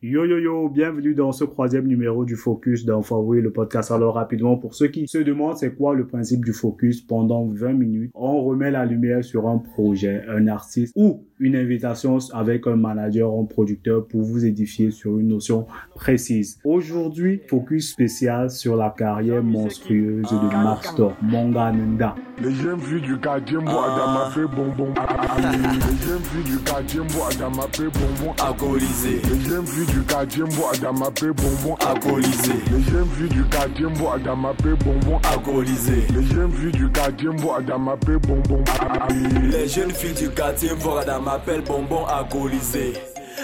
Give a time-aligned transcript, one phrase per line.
[0.00, 3.90] Yo yo yo, bienvenue dans ce troisième numéro du Focus d'Enfaway, le podcast.
[3.90, 7.72] Alors rapidement, pour ceux qui se demandent c'est quoi le principe du Focus, pendant 20
[7.72, 12.76] minutes, on remet la lumière sur un projet, un artiste ou une invitation avec un
[12.76, 15.66] manager, un producteur pour vous édifier sur une notion
[15.96, 16.60] précise.
[16.62, 22.14] Aujourd'hui, focus spécial sur la carrière monstrueuse de Maxtor, Monga Nenda.
[22.40, 24.94] Les jeunes filles du quartier Mboadama fait bonbon.
[25.38, 28.32] Les jeunes filles du quartier Mboadama fait bonbon.
[28.40, 29.20] Alcoolisé.
[29.22, 31.76] Les jeunes filles du quartier Mboadama fait bonbon.
[31.86, 32.52] Alcoolisé.
[32.72, 35.20] Les jeunes filles du quartier Mboadama fait bonbon.
[35.32, 36.06] Alcoolisé.
[36.14, 38.64] Les jeunes filles du quartier Mboadama fait bonbon.
[39.50, 42.94] Les jeunes filles du quartier Mboada m'appellent bonbon alcoolisé.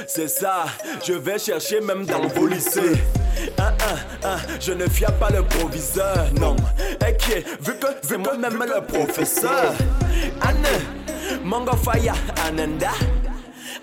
[0.07, 0.65] C'est ça,
[1.05, 3.01] je vais chercher même dans vos lycées.
[3.59, 6.57] Hein, hein, hein, je ne fiais pas le proviseur, non.
[7.01, 9.73] Ok, vu que c'est moi-même le professeur.
[10.41, 12.17] Anne, Mango Fire,
[12.47, 12.91] Ananda.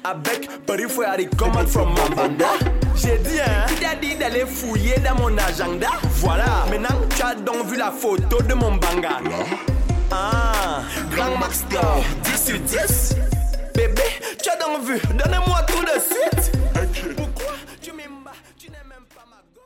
[0.03, 2.47] Avec Paris Fouari, command from Mambanda.
[2.95, 5.89] J'ai dit, hein, a dit d'aller fouiller dans mon agenda.
[6.15, 9.19] Voilà, maintenant tu as donc vu la photo de mon banga.
[10.11, 10.81] Ah,
[11.15, 13.15] Grand Max Star, 10 sur 10.
[13.75, 14.01] Bébé,
[14.41, 16.10] tu as donc vu, donne-moi tout de suite.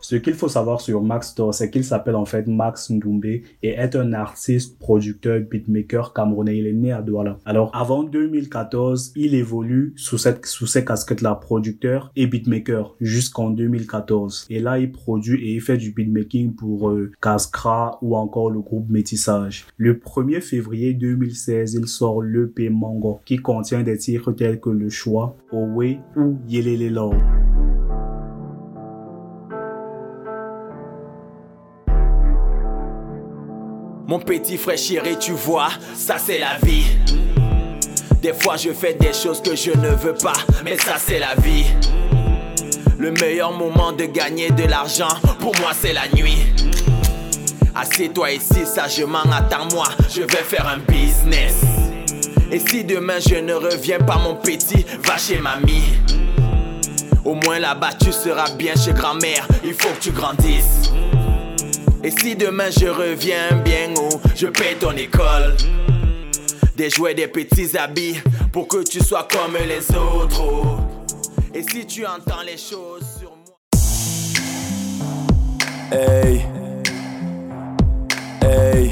[0.08, 3.44] Ce qu'il faut savoir sur Max Thor, c'est qu'il s'appelle en fait Max Ndoumbe et
[3.64, 6.60] est un artiste, producteur, beatmaker camerounais.
[6.60, 7.40] Il est né à Douala.
[7.44, 10.46] Alors, avant 2014, il évolue sous cette,
[10.86, 14.46] casquettes-là, producteur et beatmaker, jusqu'en 2014.
[14.52, 17.12] Et là, il produit et il fait du beatmaking pour euh,
[18.04, 19.66] ou encore le groupe Métissage.
[19.76, 24.90] Le 1er février 2016, il sort l'EP Mango, qui contient des titres tels que Le
[24.90, 27.55] Choix, Owe ou Yelele Love.
[34.08, 34.78] Mon petit frère
[35.20, 36.86] tu vois, ça c'est la vie.
[38.22, 41.34] Des fois je fais des choses que je ne veux pas, mais ça c'est la
[41.36, 41.66] vie.
[43.00, 46.38] Le meilleur moment de gagner de l'argent, pour moi c'est la nuit.
[47.74, 51.56] Assieds-toi ici sagement, attends-moi, je vais faire un business.
[52.52, 55.84] Et si demain je ne reviens pas mon petit, va chez mamie.
[57.24, 60.92] Au moins là-bas tu seras bien chez grand-mère, il faut que tu grandisses.
[62.06, 65.58] Et si demain je reviens bien haut, je paye ton école?
[66.78, 68.18] Des jouets, des petits habits,
[68.52, 70.40] pour que tu sois comme les autres.
[70.40, 70.78] oh.
[71.52, 73.58] Et si tu entends les choses sur moi?
[75.92, 76.46] Hey.
[78.44, 78.92] Hey.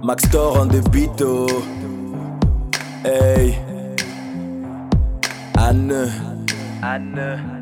[0.00, 1.48] Max the beat, oh.
[3.04, 3.58] Hey.
[5.56, 6.12] Anne.
[6.80, 7.57] Anne.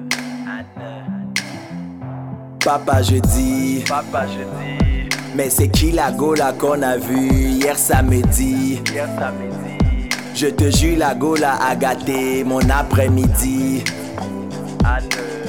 [2.67, 7.79] Papa je dis, papa je dis, mais c'est qui la gola qu'on a vu hier
[7.79, 8.83] samedi?
[8.93, 10.09] Hier samedi.
[10.35, 13.85] Je te jure la gola a gâté mon après-midi.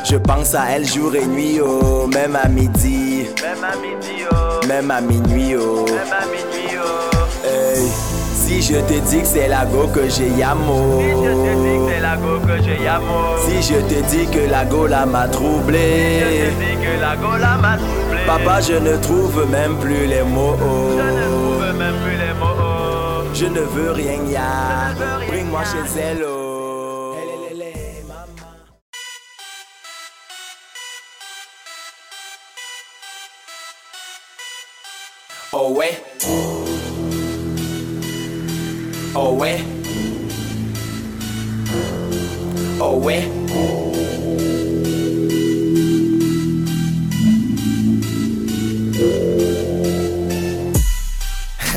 [0.08, 3.26] Je pense à elle jour et nuit, oh, même à midi.
[3.42, 4.68] Même à midi, oh.
[4.68, 5.86] Même à minuit, oh.
[5.86, 7.17] Même à minuit, oh.
[8.48, 11.02] Si je te dis que c'est la go que j'ai yamo.
[11.02, 13.38] Si je te dis que c'est la go que j'ai yamo.
[13.46, 16.22] Si je te dis que la gola m'a troublé.
[16.22, 18.20] Si je te dis que la gola m'a troublé.
[18.26, 20.56] Papa, je ne trouve même plus les mots.
[20.62, 23.34] Je ne trouve même plus les mots.
[23.34, 24.96] Je ne veux rien, ya.
[25.28, 27.16] Bring-moi chez elle, oh.
[35.52, 36.02] Oh ouais.
[39.20, 39.58] Oh ouais.
[42.80, 43.28] Oh ouais.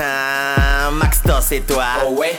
[0.02, 1.84] Ah, Max c'est toi.
[2.06, 2.36] Oh ouais.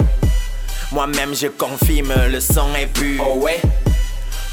[0.91, 3.25] Moi-même je confirme, le son est pur.
[3.27, 3.59] Oh ouais.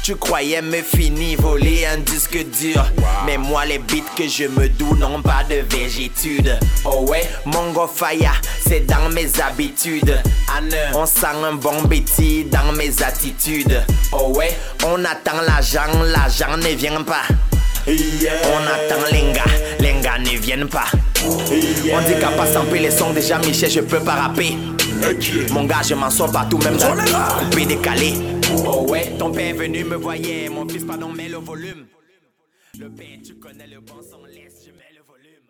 [0.09, 2.83] Tu croyais me finir voler un disque dur.
[3.27, 7.85] Mais moi les beats que je me doue n'ont pas de végétude Oh ouais, Mongo
[7.85, 10.19] Fire, c'est dans mes habitudes.
[10.57, 13.83] Anne, on sent un bon bêtis dans mes attitudes.
[14.11, 17.25] Oh ouais, on attend l'argent, l'argent ne vient pas.
[17.85, 19.43] On attend les gars,
[19.79, 20.87] les gars ne viennent pas.
[21.23, 24.57] On dit qu'à pas samper les sons déjà Michel je peux pas rapper
[25.53, 28.13] Mon gars je m'en sors partout même dans le coupé décalé.
[28.65, 31.85] Oh ouais, ton père est venu me voyer, mon fils pardon mets le volume.
[32.79, 35.45] Le père tu connais le bon son, laisse je mets le volume.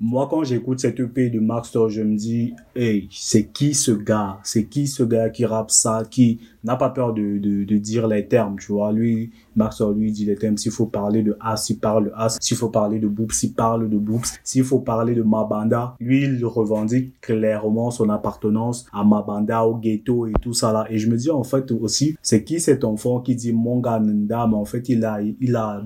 [0.00, 3.90] Moi, quand j'écoute cette EP de Max Thor, je me dis, hey, c'est qui ce
[3.90, 4.38] gars?
[4.44, 8.06] C'est qui ce gars qui rappe ça, qui n'a pas peur de, de, de dire
[8.06, 8.92] les termes, tu vois?
[8.92, 10.56] Lui, Max lui, dit les termes.
[10.56, 12.38] S'il faut parler de As, il parle de As.
[12.40, 14.38] S'il faut parler de Boops, il parle de Boops.
[14.42, 20.26] S'il faut parler de Mabanda, lui, il revendique clairement son appartenance à Mabanda, au ghetto
[20.26, 20.86] et tout ça là.
[20.88, 24.46] Et je me dis, en fait, aussi, c'est qui cet enfant qui dit Monga Nanda,
[24.46, 25.82] mais en fait, il a, il a.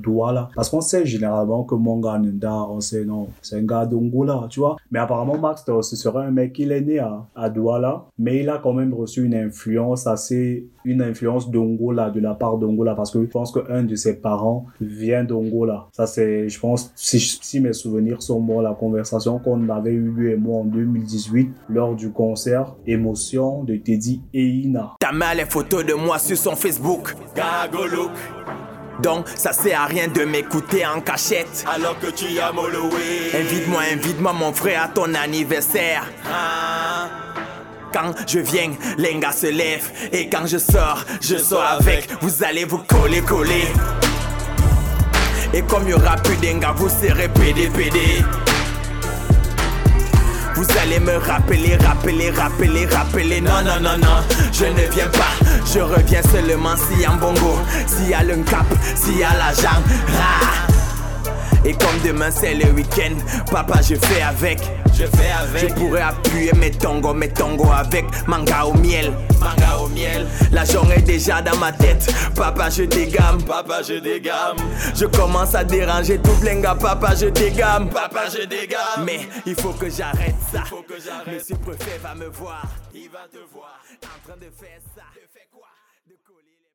[0.55, 4.61] Parce qu'on sait généralement que Monga Nanda, on sait, non, c'est un gars d'Ongola, tu
[4.61, 4.77] vois.
[4.91, 8.49] Mais apparemment, Max ce serait un mec, il est né à, à Douala, mais il
[8.49, 13.11] a quand même reçu une influence assez, une influence d'Ongola, de la part d'Ongola, parce
[13.11, 15.89] que je pense qu'un de ses parents vient d'Ongola.
[15.93, 20.11] Ça, c'est, je pense, si, si mes souvenirs sont bons, la conversation qu'on avait eu
[20.11, 24.93] lui et moi en 2018 lors du concert Émotion de Teddy et Ina.
[25.01, 27.15] Ta mère les photos de moi sur son Facebook.
[27.35, 28.11] Gagolook.
[29.03, 31.65] Donc ça sert à rien de m'écouter en cachette.
[31.75, 33.33] Alors que tu as moloué.
[33.35, 36.05] Invite-moi, invite-moi mon frère à ton anniversaire.
[36.27, 37.22] Ah.
[37.93, 39.91] Quand je viens, les gars se lèvent.
[40.13, 42.09] Et quand je sors, je sors avec.
[42.21, 43.69] Vous allez vous coller, coller.
[45.53, 48.25] Et comme y aura plus d'enga, vous serez pédé, pédé.
[50.55, 53.41] Vous allez me rappeler, rappeler, rappeler, rappeler.
[53.41, 54.23] Non, non, non, non,
[54.53, 55.35] je ne viens pas.
[55.73, 58.67] Je reviens seulement a un bongo, s'il y a le cap,
[59.19, 59.85] y a la jambe.
[60.19, 60.72] Ah.
[61.65, 63.15] Et comme demain c'est le week-end,
[63.51, 64.59] papa je fais avec.
[64.95, 65.69] Je fais avec.
[65.69, 69.13] Je pourrais appuyer mes tongos, mes tongos avec manga au miel.
[69.41, 70.27] Manga au miel.
[70.51, 72.13] La journée est déjà dans ma tête.
[72.35, 73.43] Papa je dégamme.
[73.45, 74.57] Papa je dégamme.
[74.95, 76.75] Je commence à déranger tout plein gars.
[76.75, 77.89] Papa je dégamme.
[77.91, 79.05] Papa je dégamme.
[79.05, 80.65] Mais il faut que j'arrête ça.
[80.65, 81.35] Faut que j'arrête.
[81.35, 82.63] Monsieur préfet va me voir.
[82.95, 85.03] Il va te voir en train de faire ça.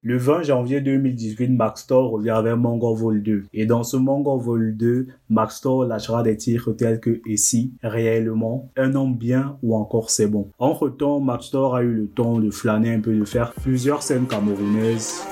[0.04, 3.46] Le 20 janvier 2018, Maxtor revient avec Vol 2.
[3.54, 8.70] Et dans ce Mango Vol 2, Maxtor lâchera des titres tels que Et si, réellement,
[8.78, 10.50] Un homme bien ou encore C'est bon.
[10.60, 14.28] Entre temps, Maxtor a eu le temps de flâner un peu, de faire plusieurs scènes
[14.28, 15.24] camerounaises.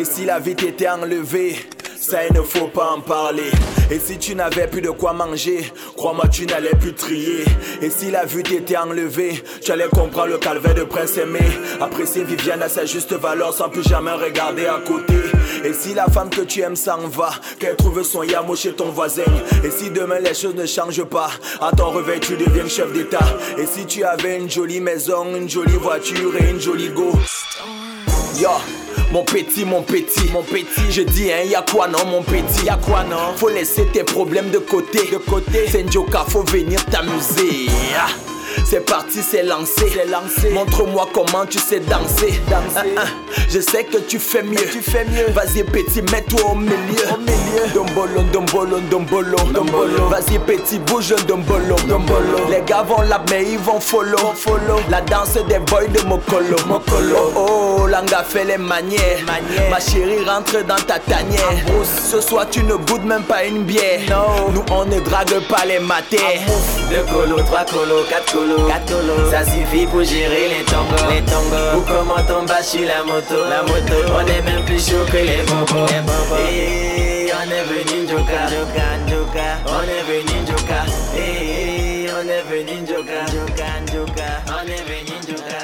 [0.00, 1.54] Et si la vie t'était enlevée,
[1.94, 3.50] ça il ne faut pas en parler.
[3.90, 7.44] Et si tu n'avais plus de quoi manger, crois-moi tu n'allais plus trier.
[7.82, 11.40] Et si la vue t'était enlevée, tu allais comprendre le calvaire de Prince Aimé.
[11.82, 15.16] Apprécier Viviane à sa juste valeur sans plus jamais regarder à côté.
[15.66, 18.88] Et si la femme que tu aimes s'en va, qu'elle trouve son yamo chez ton
[18.88, 19.30] voisin.
[19.62, 21.28] Et si demain les choses ne changent pas,
[21.60, 23.36] à ton réveil tu deviens chef d'état.
[23.58, 27.12] Et si tu avais une jolie maison, une jolie voiture et une jolie go.
[29.10, 30.90] Mon petit, mon petit, mon petit.
[30.90, 33.34] Je dis, hein, y'a quoi non, mon petit, y'a quoi non?
[33.36, 35.66] Faut laisser tes problèmes de côté, de côté.
[35.90, 37.68] Joker, faut venir t'amuser.
[38.64, 39.90] C'est parti, c'est lancé.
[40.08, 40.50] lancé.
[40.50, 42.40] Montre-moi comment tu sais danser.
[42.48, 42.94] danser.
[42.96, 43.30] Ah, ah.
[43.48, 44.56] Je sais que tu fais mieux.
[44.70, 45.26] Tu fais mieux.
[45.32, 47.04] Vas-y petit, mets-toi au milieu.
[47.12, 47.72] Au milieu.
[47.74, 50.08] Dombolo, dombolo, dombolo, dombolo.
[50.08, 52.48] Vas-y petit, bouge dombolo, dombolo.
[52.48, 54.32] Les gars vont là, mais ils vont follow.
[54.34, 54.80] follow.
[54.88, 56.56] La danse des boys de Mokolo.
[56.66, 57.32] Mokolo.
[57.36, 59.18] Oh, oh, Langa fait les manières.
[59.70, 61.40] Ma chérie rentre dans ta tanière.
[62.10, 64.00] Ce soir tu ne goûtes même pas une bière.
[64.52, 66.40] Nous on ne drague pas les matières.
[66.90, 69.30] Deux colos, trois colos, quatre colos, quatre colos.
[69.30, 71.78] Ça suffit pour gérer les tongos, les tongos.
[71.78, 73.96] Ou comment on bat sur la moto, la moto.
[74.14, 76.36] On est même plus chaud que les bobos, les bobos.
[76.50, 79.48] Et on est venu joka, joka, joka.
[79.66, 80.80] On est venu joka.
[81.16, 84.30] Et on est venu joka, joka, joka.
[84.48, 85.60] On est venu joka.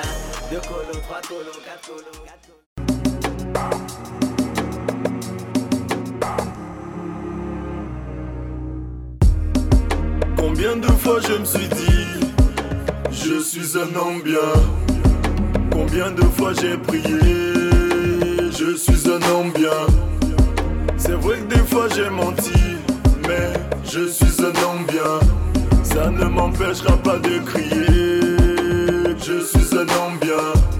[0.50, 2.56] Deux colos, trois colos, quatre colos, quatre colos.
[10.36, 12.25] Combien de fois je me suis dit,
[13.16, 14.52] je suis un homme bien.
[15.72, 17.52] Combien de fois j'ai prié,
[18.50, 19.86] je suis un homme bien.
[20.96, 22.52] C'est vrai que des fois j'ai menti,
[23.26, 23.52] mais
[23.84, 25.20] je suis un homme bien.
[25.82, 30.75] Ça ne m'empêchera pas de crier, je suis un homme bien.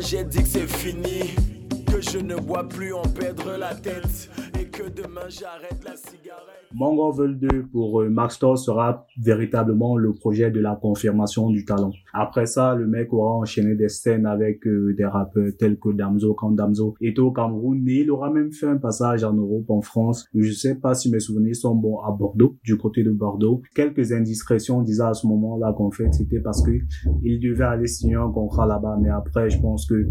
[0.00, 1.34] J'ai dit que c'est fini,
[1.86, 4.30] que je ne bois plus, on perdre la tête.
[4.66, 6.11] que demain j'arrête la.
[6.82, 11.64] Mango Vol 2 pour euh, Max Thor sera véritablement le projet de la confirmation du
[11.64, 11.92] talent.
[12.12, 16.34] Après ça, le mec aura enchaîné des scènes avec euh, des rappeurs tels que Damso,
[16.34, 19.80] quand Damso était au Cameroun et il aura même fait un passage en Europe, en
[19.80, 20.26] France.
[20.34, 23.62] Je sais pas si mes souvenirs sont bons à Bordeaux, du côté de Bordeaux.
[23.76, 26.72] Quelques indiscrétions disaient à ce moment-là qu'en fait c'était parce que
[27.22, 30.08] il devait aller signer un contrat là-bas, mais après je pense que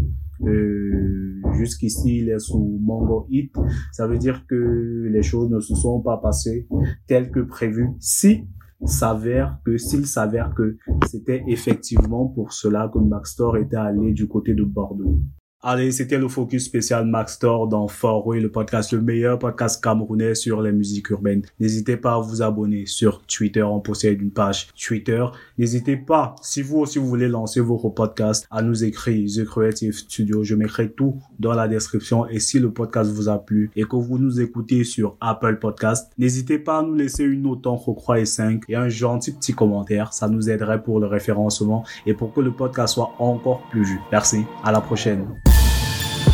[1.54, 3.54] jusqu'ici il est sous Mango Hit.
[3.92, 6.66] Ça veut dire que les choses ne se sont pas passées
[7.06, 7.90] telles que prévues.
[7.98, 8.46] Si
[8.84, 14.54] s'avère que s'il s'avère que c'était effectivement pour cela que Maxtor était allé du côté
[14.54, 15.20] de Bordeaux.
[15.64, 20.34] Allez, c'était le focus spécial Max Thor dans Forway, le podcast, le meilleur podcast camerounais
[20.34, 21.42] sur les musiques urbaines.
[21.60, 23.62] N'hésitez pas à vous abonner sur Twitter.
[23.62, 25.24] On possède une page Twitter.
[25.58, 29.92] N'hésitez pas, si vous aussi vous voulez lancer votre podcast, à nous écrire The Creative
[29.92, 30.42] Studio.
[30.42, 32.26] Je mettrai tout dans la description.
[32.26, 36.10] Et si le podcast vous a plu et que vous nous écoutez sur Apple Podcast,
[36.18, 39.52] n'hésitez pas à nous laisser une note en croix et 5 et un gentil petit
[39.52, 40.12] commentaire.
[40.12, 44.00] Ça nous aiderait pour le référencement et pour que le podcast soit encore plus vu.
[44.10, 44.42] Merci.
[44.64, 45.28] À la prochaine.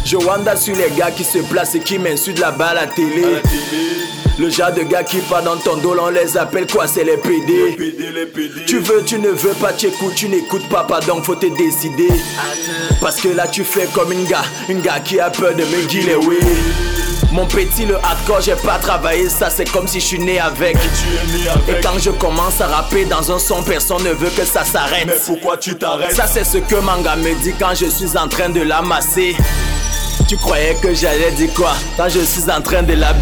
[0.09, 3.27] Je wanda sur les gars qui se placent et qui m'insultent là-bas à la télé.
[4.39, 6.87] Le genre de gars qui partent dans ton dos, on les appelle quoi?
[6.87, 7.77] C'est les PD.
[8.67, 12.09] Tu veux, tu ne veux pas, tu écoutes, tu n'écoutes pas, pardon, faut te décider.
[13.03, 15.87] Parce que là tu fais comme une gars, une gars qui a peur de me
[15.87, 16.39] guiller, oui.
[17.31, 20.75] Mon petit, le hardcore, j'ai pas travaillé ça, c'est comme si je suis né avec.
[21.69, 25.05] Et quand je commence à rapper dans un son, personne ne veut que ça s'arrête.
[25.07, 26.15] Mais pourquoi tu t'arrêtes?
[26.15, 29.37] Ça, c'est ce que Manga me dit quand je suis en train de l'amasser.
[30.29, 31.73] Tu croyais que j'allais dire quoi?
[31.97, 33.15] Quand je suis en train de la.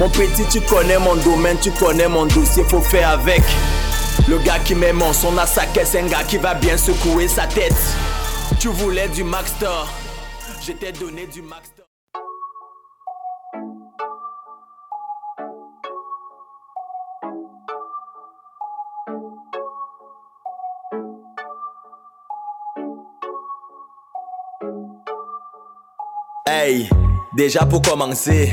[0.00, 3.42] Mon petit, tu connais mon domaine, tu connais mon dossier, faut faire avec.
[4.26, 7.28] Le gars qui met mon son à sa caisse, un gars qui va bien secouer
[7.28, 7.76] sa tête.
[8.58, 9.88] Tu voulais du Max Thor,
[10.66, 11.86] je t'ai donné du Max Thor.
[26.54, 26.86] Hey,
[27.32, 28.52] déjà pour commencer,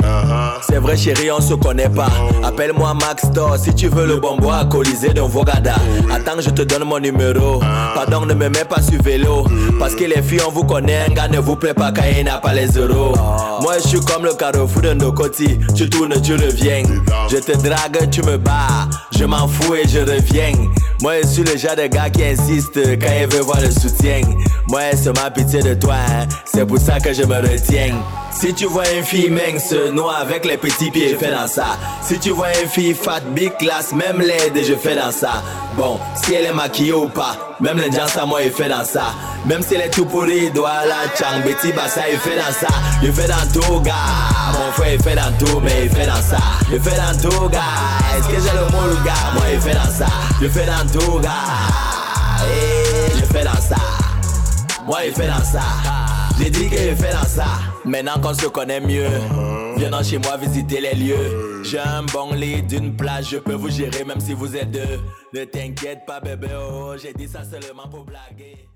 [0.61, 2.07] c'est vrai chérie, on se connaît pas.
[2.41, 5.75] Appelle-moi Max Thor si tu veux le bon bois à Colisée d'un Vogada.
[6.09, 7.59] Attends, je te donne mon numéro.
[7.93, 9.45] Pardon, ne me mets pas sur vélo.
[9.79, 12.23] Parce que les filles, on vous connaît, un gars ne vous plaît pas quand il
[12.23, 13.13] n'a pas les euros.
[13.61, 15.59] Moi, je suis comme le carrefour de Nokoti.
[15.75, 16.83] Tu tournes, tu reviens.
[17.29, 18.87] Je te drague, tu me bats.
[19.11, 20.53] Je m'en fous et je reviens.
[21.01, 24.21] Moi, je suis le genre de gars qui insiste quand il veut voir le soutien.
[24.67, 26.27] Moi, c'est ma pitié de toi, hein.
[26.43, 27.95] c'est pour ça que je me retiens.
[28.31, 31.77] Si tu vois une fille mince, noire avec les petits pieds, fais dans ça.
[32.01, 35.41] Si tu vois une fille fat, big class, même laide, je fais dans ça.
[35.77, 38.83] Bon, si elle est maquillée ou pas, même les gens à moi, il fait dans
[38.83, 39.13] ça.
[39.45, 42.67] Même si elle est tout pourrie, doit la chang, petit bassa, il fait dans ça.
[43.01, 43.93] Il fait dans tout, gars.
[44.91, 46.38] Il fait dans tout, mais il fait dans ça.
[46.72, 47.60] Il fait dans tout, gars.
[48.17, 49.34] Est-ce que j'ai le mot, le gars?
[49.36, 50.08] Moi, il fait dans ça.
[50.41, 51.29] Il fait dans tout, gars.
[53.15, 53.75] Je fais dans ça.
[54.86, 55.62] Moi, il fait dans ça.
[56.39, 57.46] J'ai dit que je fais dans ça.
[57.86, 59.10] Maintenant qu'on se connaît mieux,
[59.77, 61.62] viens chez moi visiter les lieux.
[61.63, 65.01] J'ai un bon lit d'une plage, je peux vous gérer même si vous êtes deux.
[65.34, 68.68] Ne t'inquiète pas, bébé, oh, j'ai dit ça seulement pour blaguer.